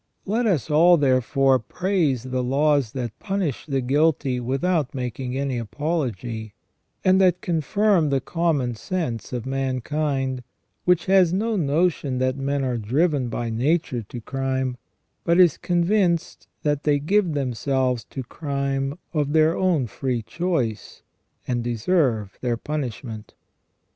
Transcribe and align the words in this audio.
Let 0.25 0.47
us 0.47 0.71
all, 0.71 0.97
therefore, 0.97 1.59
praise 1.59 2.23
the 2.23 2.41
laws 2.43 2.93
that 2.93 3.19
punish 3.19 3.67
the 3.67 3.81
guilty 3.81 4.39
without 4.39 4.95
making 4.95 5.37
any 5.37 5.59
apology, 5.59 6.55
and 7.05 7.21
that 7.21 7.41
confirm 7.41 8.09
the 8.09 8.19
common 8.19 8.73
sense 8.73 9.31
of 9.31 9.45
mankind, 9.45 10.41
which 10.85 11.05
has 11.05 11.31
no 11.31 11.55
notion 11.55 12.17
that 12.17 12.35
men 12.35 12.63
are 12.63 12.79
driven 12.79 13.29
by 13.29 13.51
nature 13.51 14.01
to 14.01 14.19
crime, 14.19 14.75
but 15.23 15.39
is 15.39 15.55
convinced 15.59 16.47
that 16.63 16.81
they 16.83 16.97
give 16.97 17.33
themselves 17.35 18.03
to 18.05 18.23
crime 18.23 18.97
of 19.13 19.33
their 19.33 19.55
own 19.55 19.85
free 19.85 20.23
choice, 20.23 21.03
and 21.47 21.63
deserve 21.63 22.39
their 22.41 22.57
punishment. 22.57 23.35